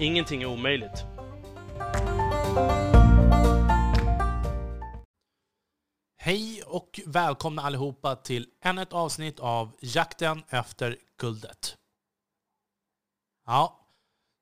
[0.00, 1.04] Ingenting är omöjligt.
[6.16, 11.76] Hej och välkomna allihopa till ännu ett avsnitt av Jakten efter guldet.
[13.46, 13.88] Ja,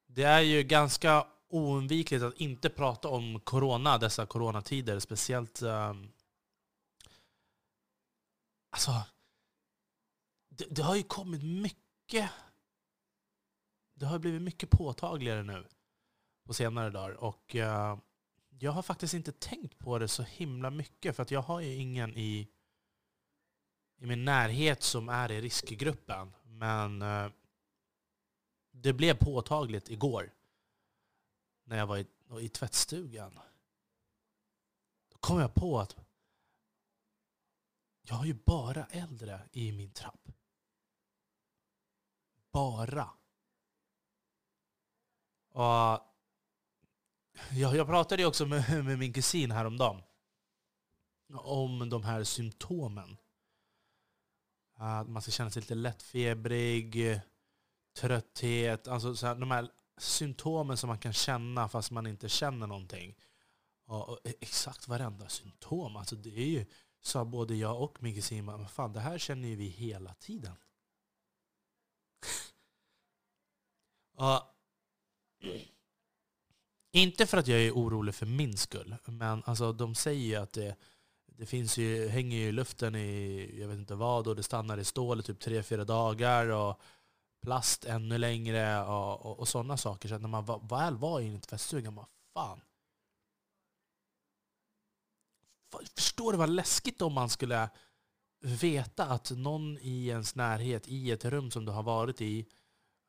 [0.06, 4.98] det är ju ganska oundvikligt att inte prata om corona dessa coronatider.
[4.98, 5.62] Speciellt...
[5.62, 6.12] Um,
[8.70, 8.92] alltså,
[10.48, 12.30] det, det har ju kommit mycket
[13.98, 15.66] det har blivit mycket påtagligare nu
[16.44, 17.10] på senare dagar.
[17.10, 17.98] Och uh,
[18.58, 21.74] jag har faktiskt inte tänkt på det så himla mycket för att jag har ju
[21.74, 22.48] ingen i,
[23.96, 26.32] i min närhet som är i riskgruppen.
[26.44, 27.30] Men uh,
[28.70, 30.30] det blev påtagligt igår
[31.64, 32.06] när jag var i,
[32.40, 33.38] i tvättstugan.
[35.08, 35.96] Då kom jag på att
[38.02, 40.28] jag har ju bara äldre i min trapp.
[42.52, 43.10] Bara.
[45.58, 46.00] Och
[47.50, 50.02] jag, jag pratade också med, med min kusin häromdagen
[51.34, 53.16] om de här symptomen.
[54.74, 57.20] Att man ska känna sig lite lättfebrig,
[57.96, 62.66] trötthet, alltså så här, de här symptomen som man kan känna fast man inte känner
[62.66, 63.18] någonting.
[63.86, 66.66] Och, och exakt varenda symptom, alltså det är ju,
[67.00, 70.56] sa både jag och min kusin, men fan det här känner ju vi hela tiden.
[74.16, 74.57] och
[76.92, 80.52] inte för att jag är orolig för min skull, men alltså, de säger ju att
[80.52, 80.76] det,
[81.26, 84.78] det finns ju, hänger ju i luften i jag vet inte vad och det stannar
[84.78, 86.80] i stål i typ tre fyra dagar och
[87.42, 90.08] plast ännu längre och, och, och sådana saker.
[90.08, 92.60] Så när man väl var inne i tvättstugan, man fan.
[95.96, 97.68] Förstår du vad läskigt om man skulle
[98.40, 102.46] veta att någon i ens närhet, i ett rum som du har varit i,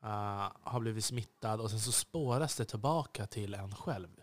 [0.04, 4.22] uh, har blivit smittad och sen så spåras det tillbaka till en själv.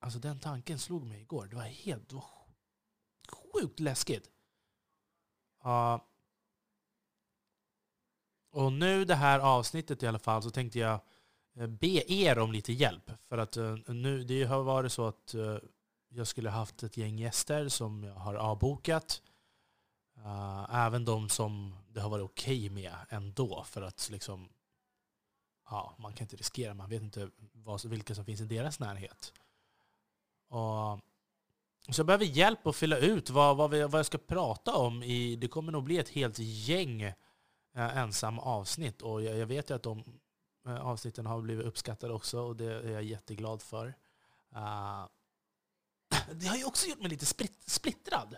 [0.00, 1.46] Alltså den tanken slog mig igår.
[1.46, 2.24] Det var helt det var
[3.28, 4.30] sjukt läskigt.
[5.64, 6.00] Uh,
[8.50, 11.00] och nu det här avsnittet i alla fall så tänkte jag
[11.56, 13.10] eh, be er om lite hjälp.
[13.28, 15.34] För att uh, nu, det har varit så att
[16.08, 19.22] jag skulle haft ett gäng gäster som jag har avbokat.
[20.24, 23.64] Uh, även de som det har varit okej okay med ändå.
[23.64, 24.48] För att liksom,
[25.70, 29.32] ja, man kan inte riskera, man vet inte vad, vilka som finns i deras närhet.
[30.48, 31.00] Och,
[31.88, 35.02] så jag behöver hjälp att fylla ut vad, vad, vi, vad jag ska prata om.
[35.02, 37.14] I, det kommer nog bli ett helt gäng eh,
[37.76, 39.02] uh, ensamma avsnitt.
[39.02, 40.04] Och jag, jag vet ju att de
[40.66, 43.86] uh, avsnitten har blivit uppskattade också och det är jag jätteglad för.
[44.56, 45.06] Uh,
[46.32, 47.26] det har ju också gjort mig lite
[47.66, 48.36] splittrad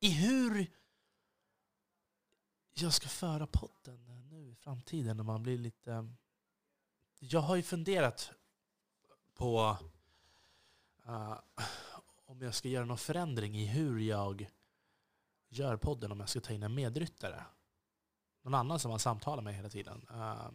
[0.00, 0.70] i hur
[2.74, 6.14] jag ska föra podden nu i framtiden när man blir lite...
[7.18, 8.32] Jag har ju funderat
[9.34, 9.76] på
[11.08, 11.40] uh,
[12.26, 14.50] om jag ska göra någon förändring i hur jag
[15.48, 17.44] gör podden, om jag ska ta in en medryttare.
[18.42, 20.06] Någon annan som man samtalar med hela tiden.
[20.10, 20.50] Uh,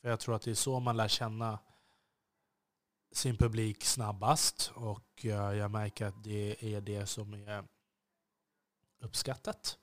[0.00, 1.58] för jag tror att det är så man lär känna
[3.12, 7.64] sin publik snabbast och eh, jag märker att det är det som är
[9.00, 9.78] uppskattat.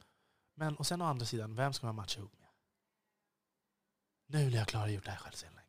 [0.56, 2.48] Men och sen å andra sidan, vem ska man matcha ihop med?
[4.26, 5.68] Nu när jag klargjort det här själv sedan länge.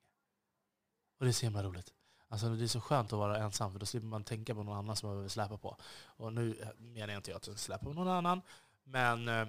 [1.19, 1.94] Och det är så himla roligt.
[2.28, 4.77] Alltså det är så skönt att vara ensam för då slipper man tänka på någon
[4.77, 5.77] annan som man behöver släpa på.
[6.04, 8.42] Och nu eh, menar jag inte att jag ska släpa på någon annan.
[8.82, 9.48] Men eh,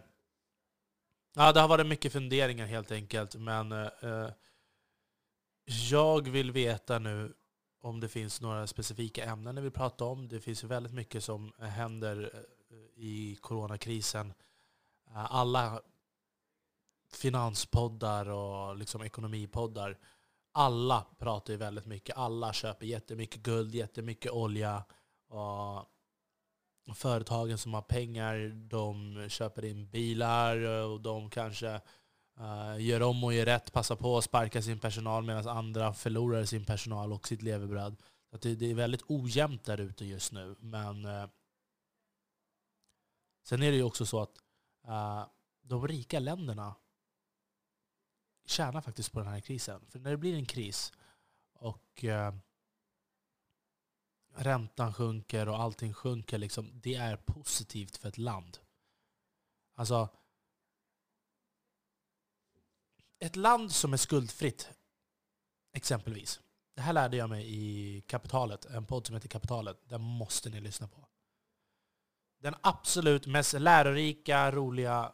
[1.33, 3.35] ja, det har varit mycket funderingar helt enkelt.
[3.35, 4.29] Men eh,
[5.65, 7.33] jag vill veta nu
[7.81, 10.27] om det finns några specifika ämnen ni vill prata om.
[10.27, 12.31] Det finns ju väldigt mycket som eh, händer
[12.69, 14.33] eh, i coronakrisen.
[15.07, 15.81] Eh, alla
[17.13, 19.99] finanspoddar och liksom ekonomipoddar,
[20.51, 22.17] alla pratar ju väldigt mycket.
[22.17, 24.83] Alla köper jättemycket guld, jättemycket olja.
[25.29, 25.87] Och
[26.95, 31.81] företagen som har pengar, de köper in bilar och de kanske
[32.41, 36.45] Uh, gör om och gör rätt, passar på att sparka sin personal medan andra förlorar
[36.45, 37.95] sin personal och sitt levebröd.
[38.31, 40.55] Så det, det, är väldigt ojämnt där ute just nu.
[40.59, 41.29] Men uh,
[43.43, 44.37] sen är det ju också så att
[44.87, 45.25] uh,
[45.61, 46.75] de rika länderna
[48.45, 49.85] tjänar faktiskt på den här krisen.
[49.89, 50.93] För när det blir en kris
[51.53, 52.05] och
[54.35, 58.57] räntan sjunker och allting sjunker, liksom, det är positivt för ett land.
[59.75, 60.09] Alltså,
[63.21, 64.69] ett land som är skuldfritt,
[65.73, 66.39] exempelvis.
[66.75, 69.89] Det här lärde jag mig i Kapitalet, en podd som heter Kapitalet.
[69.89, 71.07] Den måste ni lyssna på.
[72.39, 75.13] Den absolut mest lärorika, roliga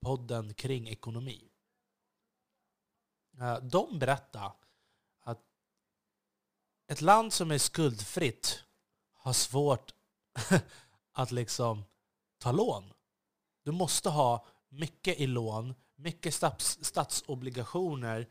[0.00, 1.50] podden kring ekonomi.
[3.40, 4.52] Eh, de berättar
[5.20, 5.42] att
[6.88, 8.64] ett land som är skuldfritt
[9.12, 9.94] har svårt
[11.12, 11.84] att liksom
[12.38, 12.92] ta lån.
[13.62, 18.28] Du måste ha mycket i lån, mycket stats, statsobligationer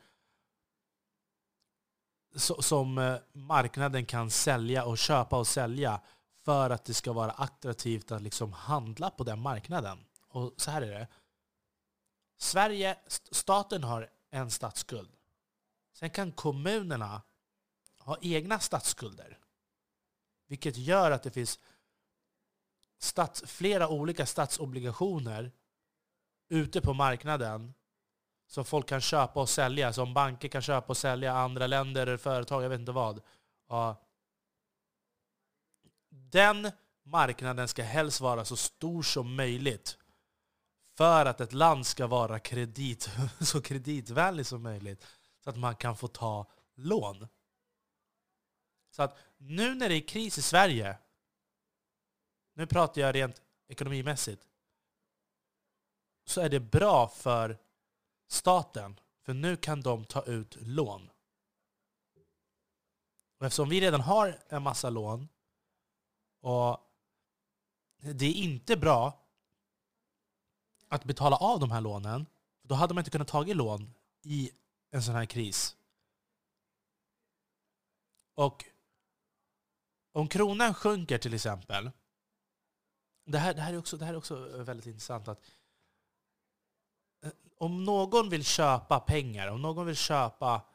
[2.60, 6.02] som eh, marknaden kan sälja och köpa och sälja
[6.44, 10.06] för att det ska vara attraktivt att liksom handla på den marknaden.
[10.28, 11.08] Och så här är det.
[12.38, 12.98] Sverige,
[13.32, 15.16] staten har en statsskuld.
[15.94, 17.22] Sen kan kommunerna
[18.00, 19.40] ha egna statsskulder.
[20.48, 21.60] Vilket gör att det finns
[23.00, 25.52] stats, flera olika statsobligationer
[26.50, 27.74] ute på marknaden
[28.48, 32.64] som folk kan köpa och sälja, som banker kan köpa och sälja, andra länder, företag,
[32.64, 33.22] jag vet inte vad.
[33.70, 34.02] Ja.
[36.10, 36.72] Den
[37.04, 39.98] marknaden ska helst vara så stor som möjligt
[40.98, 43.10] för att ett land ska vara kredit,
[43.42, 45.06] så kreditvänligt som möjligt.
[45.44, 47.28] Så att man kan få ta lån.
[48.92, 50.98] Så att nu när det är kris i Sverige,
[52.54, 54.48] nu pratar jag rent ekonomimässigt,
[56.25, 57.57] så är det bra för
[58.27, 59.00] staten.
[59.22, 61.10] För nu kan de ta ut lån.
[63.39, 65.27] Och eftersom vi redan har en massa lån
[66.42, 66.80] och
[67.98, 69.25] det är inte bra
[70.89, 72.25] att betala av de här lånen.
[72.62, 74.51] Då hade man inte kunnat ta lån i
[74.92, 75.75] en sån här kris.
[78.36, 78.66] Och
[80.12, 81.92] om kronan sjunker till exempel.
[83.25, 85.27] Det här, det här, är, också, det här är också väldigt intressant.
[85.27, 85.51] att
[87.57, 90.66] om någon vill köpa pengar, om någon vill köpa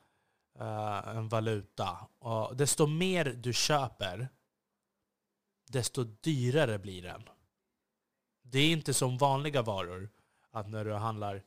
[0.61, 4.29] uh, en valuta, och desto mer du köper,
[5.67, 7.29] desto dyrare blir den.
[8.43, 10.11] Det är inte som vanliga varor,
[10.51, 11.43] att när du handlar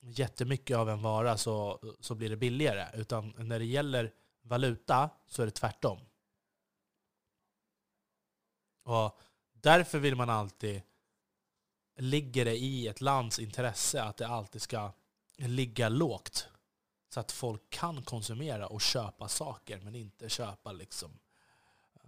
[0.00, 3.00] jättemycket av en vara så, så blir det billigare.
[3.00, 4.12] Utan när det gäller
[4.42, 5.98] valuta så är det tvärtom.
[8.82, 9.18] Och
[9.52, 10.82] därför vill man alltid,
[11.98, 14.92] ligger det i ett lands intresse att det alltid ska
[15.36, 16.48] ligga lågt.
[17.14, 21.18] Så att folk kan konsumera och köpa saker men inte köpa liksom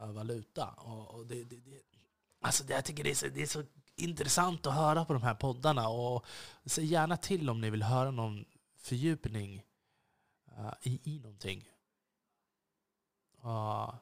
[0.01, 0.67] eh, valuta.
[0.67, 1.83] Och det, det, det,
[2.41, 3.65] Alltså jag tycker det är, så, det är så
[3.97, 5.89] intressant att höra på de här poddarna.
[5.89, 6.27] Och
[6.65, 8.45] säg gärna till om ni vill höra någon
[8.77, 9.63] fördjupning
[10.59, 11.69] uh, i, i någonting.
[13.45, 13.95] Uh,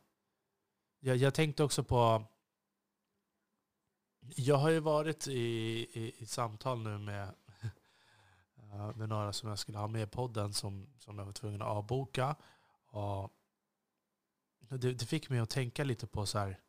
[1.00, 2.24] jag, jag tänkte också på...
[4.36, 5.40] Jag har ju varit i,
[5.92, 7.34] i, i samtal nu med,
[8.56, 11.62] eh, med några som jag skulle ha med i podden som, som jag var tvungen
[11.62, 12.36] att avboka.
[12.90, 13.32] Och
[14.58, 16.60] det, det fick mig att tänka lite på så här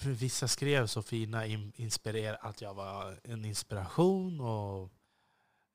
[0.00, 4.40] För vissa skrev så fina inspirer att jag var en inspiration.
[4.40, 4.90] och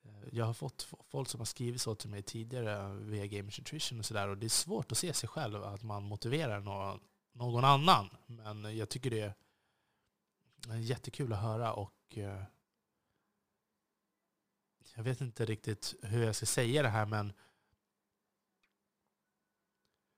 [0.03, 4.00] eh, Jag har fått folk som har skrivit så till mig tidigare via Gamers Nutrition
[4.00, 4.27] och sådär.
[4.27, 7.00] Och det är svårt att se sig själv, att man motiverar någon,
[7.36, 8.10] någon annan.
[8.27, 9.34] Men jag tycker det
[10.70, 12.44] är jättekul att höra och eh,
[14.96, 17.34] jag vet inte riktigt hur jag ska säga det här men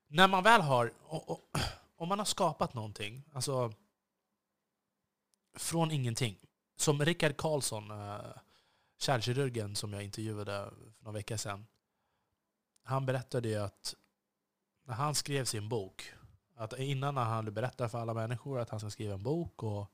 [0.08, 0.94] när man väl har,
[1.96, 3.74] om man har skapat någonting, alltså
[5.54, 6.38] från ingenting.
[6.76, 8.38] Som Rickard Karlsson, eh,
[8.98, 11.68] kärlkirurgen som jag intervjuade för några veckor sedan.
[12.84, 13.96] Han berättade ju att
[14.84, 16.14] när han skrev sin bok,
[16.58, 19.92] att innan han hade berättat för alla människor att han ska skriva en bok och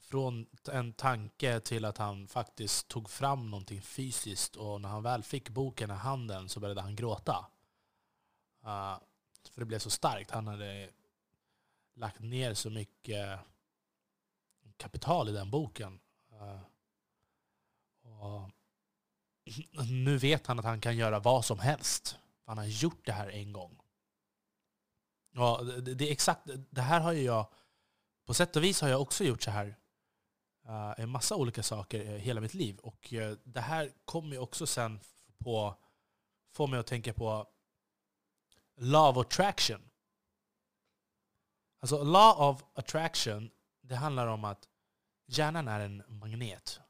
[0.00, 5.22] från en tanke till att han faktiskt tog fram någonting fysiskt och när han väl
[5.22, 7.46] fick boken i handen så började han gråta.
[8.64, 8.98] Uh,
[9.50, 10.30] för det blev så starkt.
[10.30, 10.90] Han hade
[11.94, 13.38] lagt ner så mycket
[14.76, 16.00] kapital i den boken.
[16.32, 16.60] Uh,
[18.02, 18.50] och
[19.90, 22.18] nu vet han att han kan göra vad som helst.
[22.44, 23.78] Han har gjort det här en gång.
[25.32, 27.46] Ja, det, är exakt, det här har ju jag,
[28.26, 29.66] på sätt och vis har jag också gjort så här
[30.68, 32.78] uh, en massa olika saker eh, hela mitt liv.
[32.78, 35.00] Och uh, det här kommer ju också sen
[35.38, 35.76] på,
[36.52, 37.46] få mig att tänka på
[38.76, 39.90] Law of Attraction.
[41.80, 44.68] Alltså Law of Attraction det handlar om att
[45.26, 46.80] hjärnan är en magnet.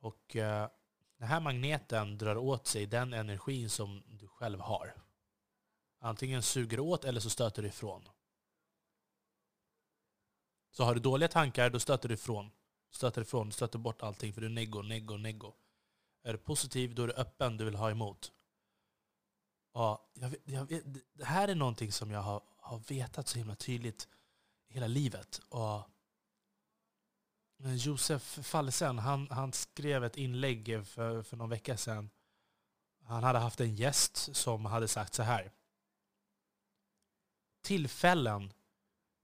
[0.00, 0.36] Och
[1.18, 4.94] den här magneten drar åt sig den energin som du själv har.
[6.04, 8.08] Antingen suger åt eller så stöter du ifrån.
[10.70, 12.50] Så har du dåliga tankar, då stöter du ifrån.
[12.90, 15.54] Stöter ifrån, du stöter bort allting för du är neggo, neggo, neggo.
[16.22, 18.32] Är du positiv, då är du öppen, du vill ha emot.
[19.74, 23.38] Ja, jag vet, jag vet, det här är någonting som jag har, har vetat så
[23.38, 24.08] himla tydligt
[24.68, 25.40] hela livet.
[25.48, 25.82] Och
[27.58, 32.10] Josef Fallesen, han, han skrev ett inlägg för, för någon vecka sedan.
[33.04, 35.52] Han hade haft en gäst som hade sagt så här.
[37.62, 38.52] Tillfällen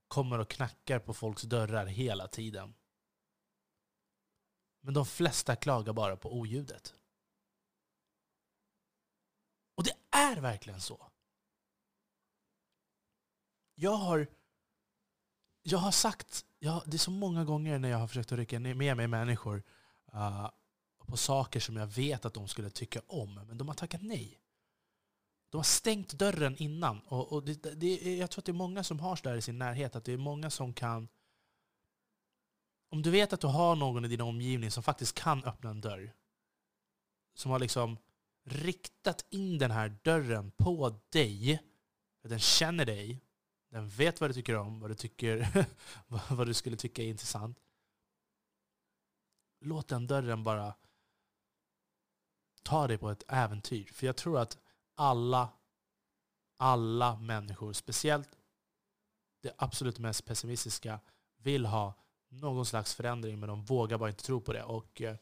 [0.07, 2.73] kommer och knackar på folks dörrar hela tiden.
[4.81, 6.95] Men de flesta klagar bara på oljudet.
[9.75, 11.11] Och det är verkligen så.
[13.75, 14.27] Jag har,
[15.63, 18.59] jag har sagt, jag, det är så många gånger när jag har försökt att rycka
[18.59, 19.63] med mig människor
[20.13, 20.49] uh,
[20.97, 24.39] på saker som jag vet att de skulle tycka om, men de har tackat nej.
[25.49, 26.99] De har stängt dörren innan.
[26.99, 29.57] Och, och det, det, jag tror att det är många som har sådär i sin
[29.57, 31.07] närhet, att det är många som kan...
[32.91, 35.81] Om du vet att du har någon i din omgivning som faktiskt kan öppna en
[35.81, 36.13] dörr,
[37.33, 37.97] som har liksom
[38.45, 41.63] riktat in den här dörren på dig,
[42.21, 43.21] för den känner dig,
[43.69, 45.65] den vet vad du tycker om, vad du, tycker,
[46.35, 47.59] vad du skulle tycka är intressant.
[49.61, 50.73] Låt den dörren bara
[52.63, 53.85] ta dig på ett äventyr.
[53.93, 54.57] För jag tror att
[54.99, 55.49] alla,
[56.57, 58.29] alla människor, speciellt
[59.41, 60.99] det absolut mest pessimistiska,
[61.37, 61.93] vill ha
[62.29, 64.63] någon slags förändring men de vågar bara inte tro på det.
[64.63, 65.15] Och eh,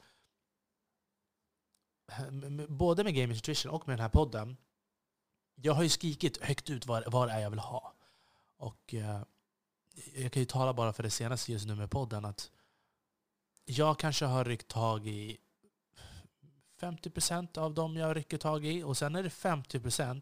[2.67, 4.57] Både med Game Intuition och med den här podden,
[5.55, 7.93] jag har ju skrikit högt ut vad, vad det är jag vill ha.
[8.57, 9.22] Och eh,
[10.15, 12.51] jag kan ju tala bara för det senaste just nu med podden att
[13.65, 15.38] jag kanske har ryckt tag i
[16.79, 20.22] 50% av dem jag rycker tag i och sen är det 50%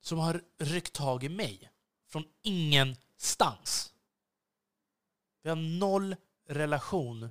[0.00, 1.70] som har ryckt tag i mig
[2.08, 3.94] från ingenstans.
[5.42, 6.16] Vi har noll
[6.48, 7.28] relation.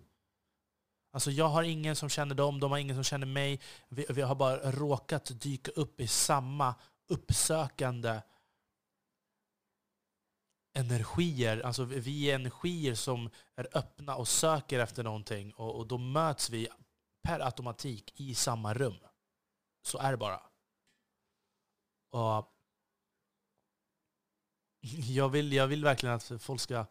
[1.11, 3.59] Alltså jag har ingen som känner dem, de har ingen som känner mig.
[3.89, 6.75] Vi, vi har bara råkat dyka upp i samma
[7.07, 8.21] uppsökande
[10.73, 11.59] energier.
[11.59, 15.53] Alltså vi är energier som är öppna och söker efter någonting.
[15.53, 16.67] Och, och då möts vi
[17.23, 18.97] per automatik i samma rum.
[19.81, 20.41] Så är det bara.
[22.09, 22.53] Och
[25.07, 26.85] jag, vill, jag vill verkligen att folk ska...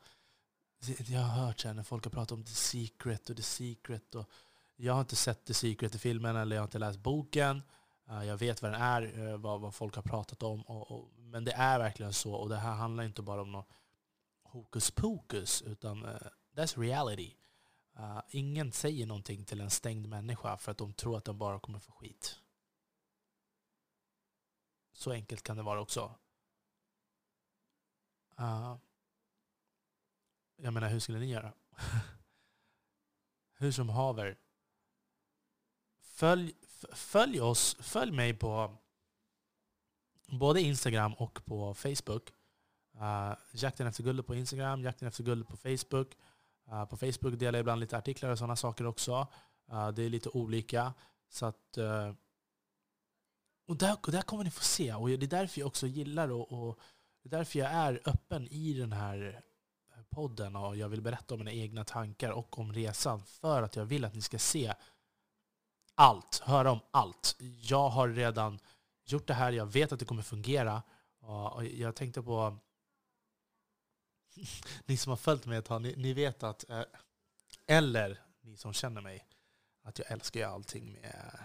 [1.07, 4.15] Jag har hört sen när folk har pratat om The Secret och The Secret.
[4.15, 4.31] Och
[4.77, 7.63] jag har inte sett The Secret i filmen eller jag har inte läst boken.
[8.09, 10.63] Eh, jag vet vad den är, eh, vad, vad folk har pratat om.
[10.63, 12.35] Och, och, men det är verkligen så.
[12.35, 13.69] Och det här handlar inte bara om något
[14.53, 16.17] hokus pokus, utan uh,
[16.57, 17.35] that's reality.
[17.99, 21.61] Uh, ingen säger någonting till en stängd människa för att de tror att de bara
[21.61, 22.41] kommer få skit.
[24.93, 26.15] Så enkelt kan det vara också.
[28.41, 28.77] Uh,
[30.57, 31.53] jag menar, hur skulle ni göra?
[33.55, 34.39] hur som haver.
[36.01, 36.55] Följ,
[36.93, 38.77] följ oss, följ mig på
[40.27, 42.31] både Instagram och på Facebook.
[42.97, 46.17] Uh, jakten efter guldet på Instagram, jakten efter guldet på Facebook.
[46.73, 49.27] Eh, på Facebook delar jag ibland lite artiklar och sådana saker också.
[49.71, 50.95] Eh, det är lite olika.
[51.29, 52.13] Så att, eh,
[53.67, 54.95] och där, och där kommer ni få se.
[54.95, 56.79] Och det är därför jag också gillar och, och
[57.23, 59.43] det är därför jag är öppen i den här
[60.11, 63.25] podden och jag vill berätta om mina egna tankar och om resan.
[63.25, 64.75] För att jag vill att ni ska se
[65.95, 67.37] allt, höra om allt.
[67.63, 68.59] Jag har redan
[69.05, 70.83] gjort det här, jag vet att det kommer fungera.
[71.21, 72.59] Och jag tänkte på
[74.87, 76.85] ni som har följt mig ett tag, ni, ni vet att, eh,
[77.67, 79.27] eller ni som känner mig,
[79.83, 81.39] att jag älskar ju allting med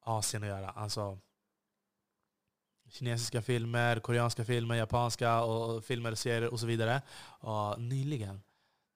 [0.00, 0.70] Asien att göra.
[0.70, 1.18] Alltså
[2.88, 7.02] kinesiska filmer, koreanska filmer, japanska och filmer, serier och så vidare.
[7.22, 8.42] Och nyligen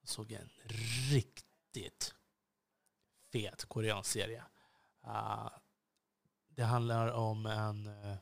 [0.04, 0.50] såg jag en
[1.12, 2.14] riktigt
[3.32, 4.44] fet koreansk serie.
[5.06, 5.48] Uh,
[6.48, 8.16] det handlar om en eh,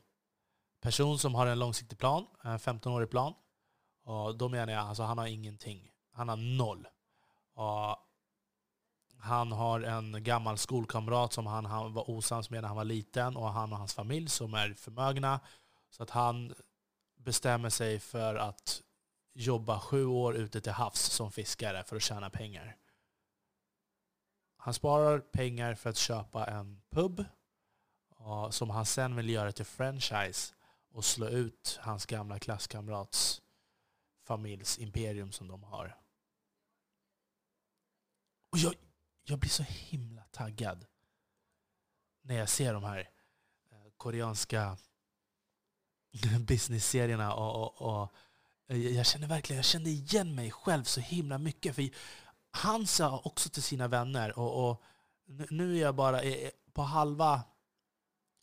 [0.79, 3.33] person som har en långsiktig plan, en 15-årig plan.
[4.05, 5.91] Och då menar jag alltså han har ingenting.
[6.11, 6.87] Han har noll.
[7.53, 7.97] Och
[9.19, 13.37] han har en gammal skolkamrat som han, han var osams med när han var liten
[13.37, 15.39] och han och hans familj som är förmögna.
[15.89, 16.55] Så att han
[17.17, 18.81] bestämmer sig för att
[19.33, 22.75] jobba sju år ute till havs som fiskare för att tjäna pengar.
[24.57, 27.25] Han sparar pengar för att köpa en pub
[28.49, 30.53] som han sen vill göra till franchise
[30.91, 33.41] och slå ut hans gamla klasskamrats
[34.25, 35.97] familjs imperium som de har.
[38.51, 38.73] Och jag,
[39.23, 40.85] jag blir så himla taggad
[42.21, 43.09] när jag ser de här
[43.71, 44.77] eh, koreanska
[46.39, 47.33] business-serierna.
[47.33, 48.11] Och, och, och,
[48.67, 51.75] eh, jag känner verkligen, jag kände igen mig själv så himla mycket.
[51.75, 51.89] För
[52.51, 54.83] han sa också till sina vänner, och, och
[55.49, 57.43] nu är jag bara eh, på halva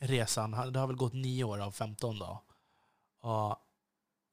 [0.00, 2.42] resan, det har väl gått nio år av 15 då.
[3.20, 3.56] Och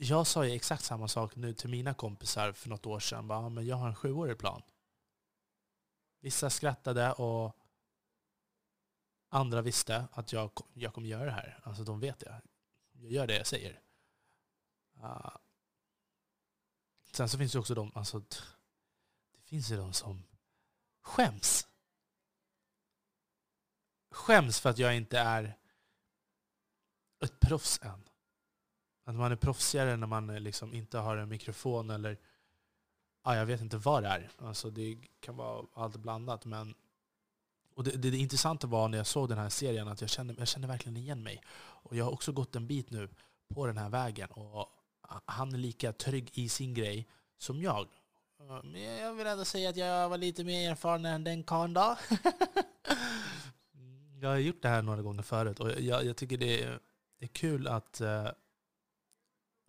[0.01, 3.27] jag sa ju exakt samma sak nu till mina kompisar för något år sedan.
[3.27, 4.62] Bara, men jag har en sjuårig plan.
[6.20, 7.56] Vissa skrattade och
[9.29, 11.60] andra visste att jag, jag kommer göra det här.
[11.63, 12.41] Alltså de vet det.
[12.91, 13.82] Jag gör det jag säger.
[14.98, 15.38] Uh,
[17.12, 20.24] sen så finns det också de, alltså, det finns ju de som
[21.01, 21.68] skäms.
[24.12, 25.58] Skäms för att jag inte är
[27.20, 28.09] ett proffs än.
[29.10, 32.18] Att man är proffsigare när man eh, liksom inte har en mikrofon eller
[33.25, 34.30] ja, jag vet inte vad det är.
[34.38, 36.46] Alltså det kan vara allt blandat.
[36.46, 36.74] Men,
[37.75, 40.36] och det, det, det intressanta var när jag såg den här serien att jag kände,
[40.38, 41.42] jag kände verkligen igen mig.
[41.58, 43.10] Och jag har också gått en bit nu
[43.54, 44.32] på den här vägen.
[44.32, 44.70] Och
[45.25, 47.88] han är lika trygg i sin grej som jag.
[48.63, 51.98] Men jag vill ändå säga att jag var lite mer erfaren än den karln då.
[54.22, 56.80] jag har gjort det här några gånger förut och jag, jag tycker det är,
[57.20, 58.30] det är kul att uh,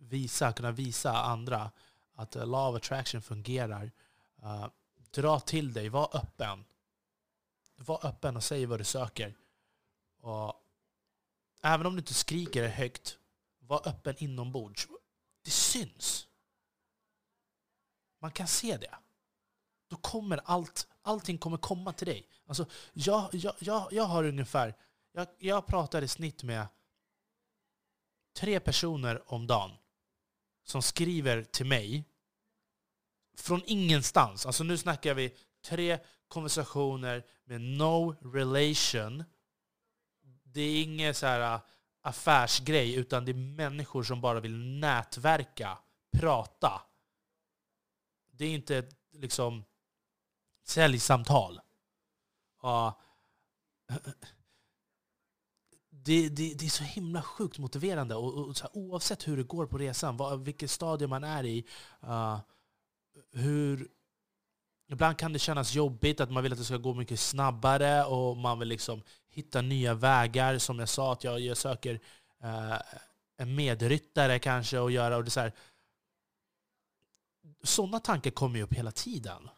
[0.01, 1.71] visa, kunna visa andra
[2.15, 3.91] att eh, law of attraction fungerar.
[4.43, 4.67] Uh,
[5.11, 6.65] dra till dig, var öppen.
[7.75, 9.35] Var öppen och säg vad du söker.
[10.19, 10.53] Och
[11.61, 13.17] även om du inte skriker högt,
[13.59, 14.87] var öppen inombords.
[15.43, 16.27] Det syns.
[18.19, 18.95] Man kan se det.
[19.87, 22.27] Då kommer allt, allting kommer komma till dig.
[22.45, 24.75] Alltså, jag, jag, jag, jag har ungefär,
[25.11, 26.67] jag, jag pratar i snitt med
[28.33, 29.71] tre personer om dagen
[30.71, 32.05] som skriver till mig
[33.37, 34.45] från ingenstans.
[34.45, 35.35] Alltså nu snackar vi
[35.65, 39.23] tre konversationer med no relation.
[40.43, 41.61] Det är ingen så här äh,
[42.01, 45.77] affärsgrej, utan det är människor som bara vill nätverka,
[46.17, 46.81] prata.
[48.31, 49.63] Det är inte liksom
[50.63, 51.59] säljsamtal.
[52.61, 53.01] Ja.
[56.03, 58.15] Det, det, det, är så himla sjukt motiverande.
[58.15, 61.65] Och, och här, oavsett hur det går på resan, vad, vilket stadie man är i,
[62.03, 62.39] uh,
[63.31, 63.87] hur...
[64.87, 68.37] Ibland kan det kännas jobbigt att man vill att det ska gå mycket snabbare och
[68.37, 70.57] man vill liksom hitta nya vägar.
[70.57, 71.93] Som jag sa, att jag, jag söker
[72.43, 72.77] uh,
[73.37, 75.17] en medryttare kanske och göra...
[75.17, 75.53] Och det så här,
[77.63, 79.49] sådana tankar kommer ju upp hela tiden.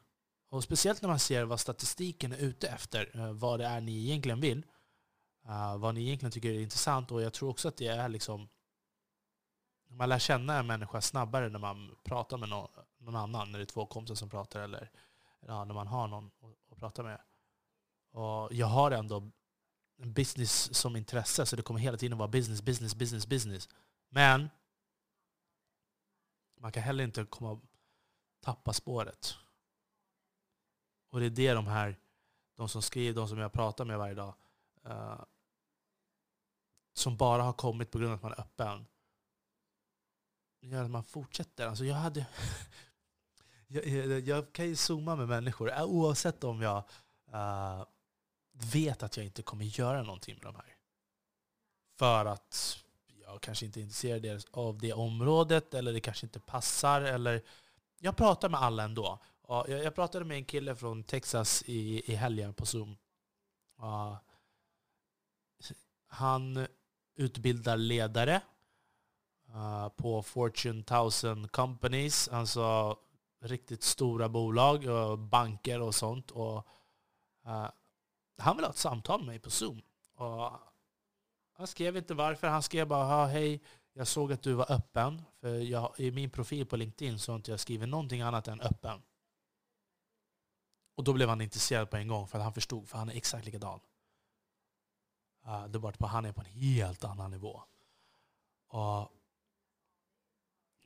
[0.50, 4.06] Och speciellt när man ser vad statistiken är ute efter, uh, vad det är ni
[4.06, 4.64] egentligen vill.
[5.46, 7.12] Uh, vad ni egentligen tycker är intressant.
[7.12, 8.50] Och jag tror också att det är liksom...
[9.88, 13.64] Man lär känna en människa snabbare när man pratar med någon, någon annan, när det
[13.64, 14.92] är två kompisar som pratar, eller
[15.40, 17.22] ja, när man har någon att, att prata med.
[18.12, 19.32] Och jag har ändå
[19.98, 23.70] business som intresse, så det kommer hela tiden vara business, business, business, business.
[24.10, 24.50] Men
[26.58, 27.62] man kan heller inte komma
[28.42, 29.36] tappa spåret.
[31.10, 32.00] Och det är det de här,
[32.56, 34.34] de som skriver, de som jag pratar med varje dag,
[34.88, 35.22] uh,
[36.94, 38.86] som bara har kommit på grund av att man är öppen,
[40.62, 41.68] gör att man fortsätter.
[41.68, 42.26] Alltså jag, hade
[43.68, 46.84] jag, jag, jag, kan ju zooma med människor, eh, oavsett om jag
[47.34, 47.86] uh,
[48.74, 50.76] vet att jag inte kommer göra någonting med de här.
[52.00, 52.78] För att
[53.22, 57.02] jag kanske inte är intresserad av det området, eller det kanske inte passar.
[57.02, 57.42] Eller
[58.00, 59.20] jag pratar med alla ändå.
[59.48, 62.98] Jag, jag pratade med en kille från Texas i, i helgen på Zoom.
[63.80, 64.18] Uh,
[66.08, 66.68] han
[67.16, 68.42] utbildar ledare
[69.50, 72.98] uh, på Fortune 1000 Companies, alltså
[73.42, 76.32] riktigt stora bolag, och banker och sånt.
[76.32, 76.68] Och,
[77.48, 77.70] uh,
[78.38, 79.82] han ville ha ett samtal med mig på Zoom.
[80.16, 80.52] Och
[81.54, 83.62] han skrev inte varför, han skrev bara hej,
[83.94, 85.22] jag såg att du var öppen.
[85.40, 88.62] För jag, i min profil på LinkedIn så har inte jag skrivit någonting annat än
[88.62, 89.02] öppen.
[90.96, 93.14] Och då blev han intresserad på en gång för att han förstod, för han är
[93.14, 93.80] exakt likadan.
[95.48, 97.64] Uh, det är bara att han är på en helt annan nivå.
[98.68, 99.12] Och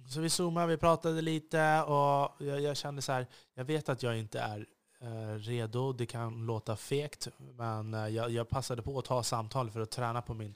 [0.10, 4.04] så vi zoomade, vi pratade lite och jag, jag, kände så här, jag vet att
[4.04, 4.66] jag inte är
[5.00, 9.72] eh, redo, det kan låta fegt, men eh, jag, jag, passade på att ta samtal
[9.72, 10.56] för att träna på min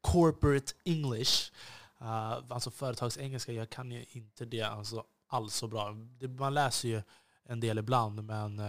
[0.00, 1.52] corporate English.
[1.98, 5.96] alltså företagsengelska, jag kan ju inte det alltså, alls så bra.
[6.18, 7.02] Det, man läser ju
[7.44, 8.62] en del ibland, men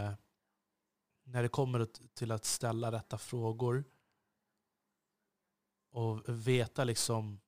[1.25, 3.83] när det kommer till att ställa rätta frågor
[5.91, 7.39] och veta liksom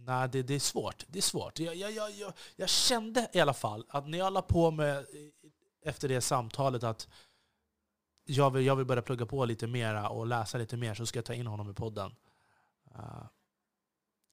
[0.00, 1.04] Nej, det, det är svårt.
[1.08, 1.58] Det är svårt.
[1.58, 5.06] Jag, jag, jag, jag, jag kände i alla fall att när jag la på mig
[5.82, 7.08] efter det samtalet att
[8.24, 11.18] jag vill, jag vill börja plugga på lite mera och läsa lite mer så ska
[11.18, 12.14] jag ta in honom i podden.
[12.94, 13.26] Uh,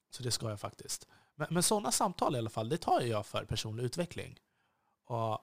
[0.09, 1.07] så det ska jag faktiskt.
[1.35, 4.39] Men, men sådana samtal i alla fall, det tar jag för personlig utveckling.
[5.05, 5.39] Och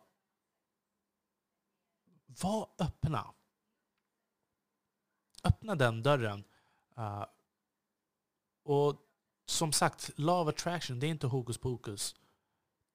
[2.41, 3.35] var öppna.
[5.45, 6.45] Öppna den dörren.
[6.99, 7.25] Uh,
[8.65, 8.97] och
[9.47, 12.15] som sagt, law of attraction, det är inte hokus pokus.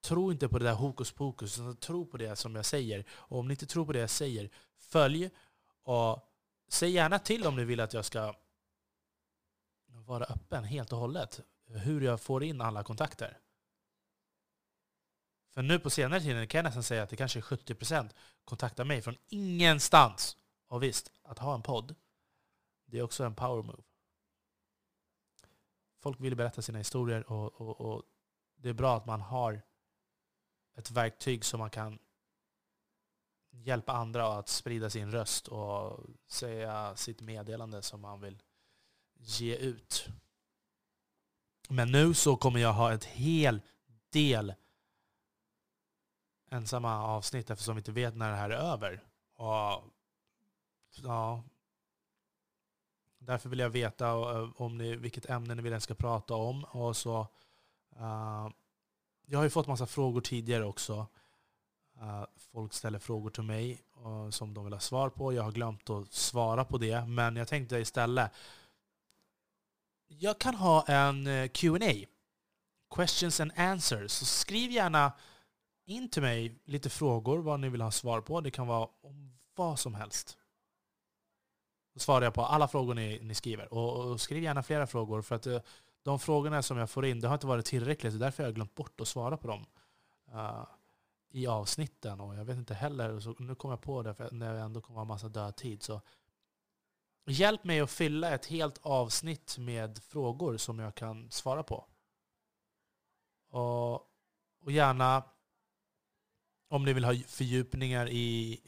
[0.02, 3.06] Tro inte på det där hokus pokus, utan tro på det som jag säger.
[3.10, 5.30] Och om ni inte tror på det jag säger, följ
[5.84, 6.34] och
[6.68, 8.34] säg gärna till om ni vill att jag ska
[9.86, 11.40] vara öppen helt och hållet.
[11.68, 13.38] Hur jag får in alla kontakter.
[15.58, 18.10] För nu på senare tiden kan jag nästan säga att det kanske är 70%
[18.46, 20.38] kontaktar mig från ingenstans.
[20.68, 21.96] Och visst, att ha en podd,
[22.86, 23.84] det är också en power move.
[26.00, 28.04] Folk vill berätta sina historier och, och, och
[28.56, 29.62] det är bra att man har
[30.76, 32.00] ett verktyg som man kan
[33.52, 38.44] hjälpa andra att sprida sin röst och säga sitt meddelande som man vill
[39.14, 40.08] ge ut.
[41.70, 43.62] Men nu så kommer jag ha ett hel
[44.10, 44.54] del
[46.50, 49.04] ensamma avsnitt eftersom vi inte vet när det här är över.
[49.36, 49.84] Och,
[51.04, 51.44] ja,
[53.20, 56.36] därför vill jag veta eh, om ni, vilket ämne ni vill att jag ska prata
[56.36, 56.64] om.
[56.64, 57.20] Och så,
[58.00, 58.50] uh,
[59.26, 61.08] jag har ju fått massa frågor tidigare också.
[62.02, 65.34] Uh, folk ställer frågor till mig uh, som de vill ha svar på.
[65.34, 67.06] Jag har glömt att svara på det.
[67.06, 68.32] Men jag tänkte istället,
[70.08, 72.08] jag kan ha en Q&A
[72.96, 74.12] Questions and answers.
[74.12, 75.12] Så skriv gärna
[75.88, 78.42] in till mig lite frågor, vad ni vill ha svar på.
[78.42, 80.38] Det kan vara om vad som helst.
[81.94, 83.74] Då svarar jag på alla frågor ni, ni skriver.
[83.74, 85.62] Och, och, skriv gärna flera frågor, för att eh,
[86.04, 88.14] de frågorna som jag får in, det har inte varit tillräckligt.
[88.14, 89.66] Så därför har jag glömt bort att svara på dem
[90.34, 90.66] uh,
[91.30, 92.22] i avsnitten.
[92.22, 94.82] Och jag vet inte heller, så nu kommer jag på det, för när jag ändå
[94.82, 95.84] kommer ha massa dödtid.
[95.84, 96.02] Så
[97.26, 101.86] hjälp mig att fylla ett helt avsnitt med frågor som jag kan svara på.
[103.50, 103.94] Och,
[104.62, 105.24] och gärna
[106.68, 108.60] om ni vill ha fördjupningar i,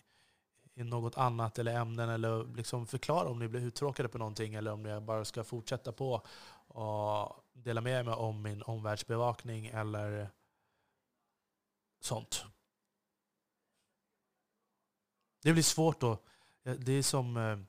[0.73, 4.71] i något annat eller ämnen eller liksom förklara om ni blir uttråkade på någonting eller
[4.71, 6.21] om ni bara ska fortsätta på
[6.67, 10.29] och dela med mig om min omvärldsbevakning eller
[12.01, 12.45] sånt.
[15.41, 16.17] Det blir svårt då.
[16.63, 17.59] Det är som, eh,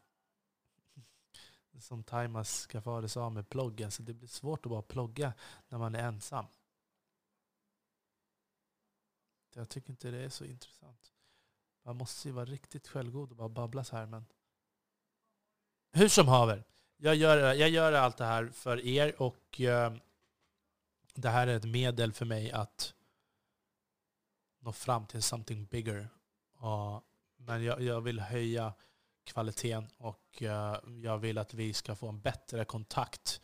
[1.78, 5.32] som Taimas Kafare sa med ploggen, så det blir svårt att bara plogga
[5.68, 6.46] när man är ensam.
[9.54, 11.12] Jag tycker inte det är så intressant.
[11.84, 14.06] Man måste ju vara riktigt självgod och bara babbla så här.
[14.06, 14.24] Men...
[15.92, 16.64] Hur som haver.
[16.96, 19.92] Jag gör, jag gör allt det här för er och eh,
[21.14, 22.94] det här är ett medel för mig att
[24.60, 26.08] nå fram till something bigger.
[26.54, 27.02] Och,
[27.36, 28.74] men jag, jag, vill höja
[29.24, 33.40] kvaliteten och eh, jag vill att vi ska få en bättre kontakt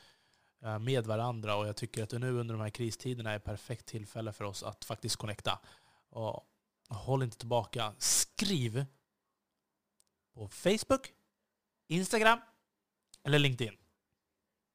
[0.63, 1.57] eh, med varandra.
[1.57, 4.63] Och jag tycker att nu under de här kristiderna är ett perfekt tillfälle för oss
[4.63, 5.61] att faktiskt connecta.
[6.17, 6.47] Och
[6.89, 7.95] håll inte tillbaka.
[7.99, 8.87] Skriv
[10.35, 11.13] på Facebook,
[11.89, 12.41] Instagram
[13.25, 13.77] eller LinkedIn.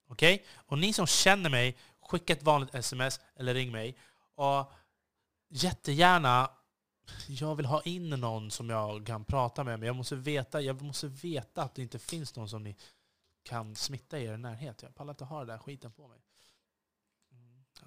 [0.07, 0.35] Okej?
[0.35, 0.47] Okay?
[0.55, 3.97] Och ni som känner mig, skicka ett vanligt sms eller ring mig.
[4.35, 4.71] Och
[5.49, 6.51] jättegärna,
[7.27, 10.81] jag vill ha in någon som jag kan prata med, men jag måste veta, jag
[10.81, 12.75] måste veta att det inte finns någon som ni
[13.43, 14.83] kan smitta i er närhet.
[14.83, 16.19] Jag pallar inte ha den där skiten på mig.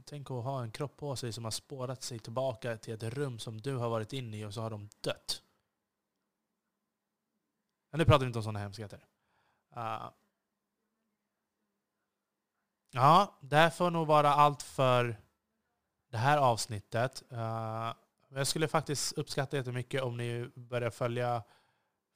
[0.05, 3.39] Tänk att ha en kropp på sig som har spårat sig tillbaka till ett rum
[3.39, 5.43] som du har varit inne i och så har de dött.
[7.91, 9.05] Men nu pratar vi inte om sådana hemskheter.
[9.77, 10.11] Uh,
[12.91, 15.17] ja, det här får nog vara allt för
[16.11, 17.23] det här avsnittet.
[17.33, 17.95] Uh,
[18.29, 21.43] jag skulle faktiskt uppskatta jättemycket om ni börjar följa,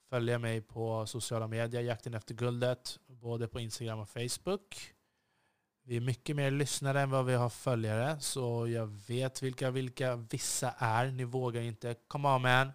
[0.09, 4.93] följa mig på sociala medier, Jakten efter guldet, både på Instagram och Facebook.
[5.89, 10.15] Vi är mycket mer lyssnare än vad vi har följare, så jag vet vilka vilka
[10.15, 11.11] vissa är.
[11.11, 11.95] Ni vågar inte.
[12.07, 12.71] Come on man.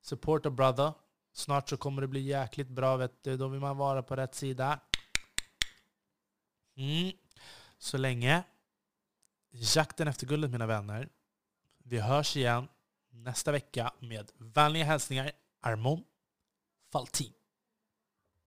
[0.00, 0.92] Support a brother.
[1.32, 3.36] Snart så kommer det bli jäkligt bra, vet du.
[3.36, 4.80] Då vill man vara på rätt sida.
[6.76, 7.12] Mm.
[7.78, 8.42] Så länge.
[9.50, 11.08] Jakten efter guldet mina vänner.
[11.84, 12.68] Vi hörs igen
[13.10, 16.04] nästa vecka med vänliga hälsningar Armon
[16.92, 17.32] Faltin.